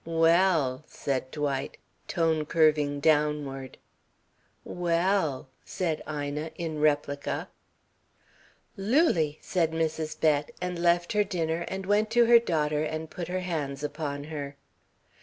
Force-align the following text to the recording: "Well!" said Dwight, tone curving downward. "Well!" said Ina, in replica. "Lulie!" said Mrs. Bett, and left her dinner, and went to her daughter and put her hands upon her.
"Well!" 0.03 0.83
said 0.87 1.29
Dwight, 1.29 1.77
tone 2.07 2.43
curving 2.47 3.01
downward. 3.01 3.77
"Well!" 4.63 5.47
said 5.63 6.01
Ina, 6.11 6.49
in 6.55 6.79
replica. 6.79 7.49
"Lulie!" 8.75 9.37
said 9.41 9.73
Mrs. 9.73 10.19
Bett, 10.19 10.49
and 10.59 10.79
left 10.79 11.13
her 11.13 11.23
dinner, 11.23 11.65
and 11.67 11.85
went 11.85 12.09
to 12.13 12.25
her 12.25 12.39
daughter 12.39 12.81
and 12.83 13.11
put 13.11 13.27
her 13.27 13.41
hands 13.41 13.83
upon 13.83 14.23
her. 14.23 14.55